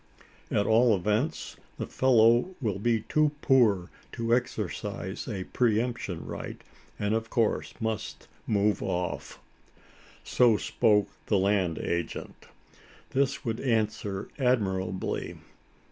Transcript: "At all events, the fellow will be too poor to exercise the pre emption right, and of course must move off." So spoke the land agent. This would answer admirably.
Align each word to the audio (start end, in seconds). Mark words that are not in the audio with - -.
"At 0.49 0.65
all 0.65 0.95
events, 0.95 1.57
the 1.77 1.85
fellow 1.85 2.55
will 2.59 2.79
be 2.79 3.01
too 3.01 3.33
poor 3.43 3.91
to 4.13 4.33
exercise 4.33 5.25
the 5.25 5.43
pre 5.43 5.79
emption 5.79 6.25
right, 6.25 6.59
and 6.97 7.13
of 7.13 7.29
course 7.29 7.75
must 7.79 8.27
move 8.47 8.81
off." 8.81 9.39
So 10.23 10.57
spoke 10.57 11.09
the 11.27 11.37
land 11.37 11.77
agent. 11.77 12.47
This 13.13 13.45
would 13.45 13.59
answer 13.59 14.27
admirably. 14.39 15.37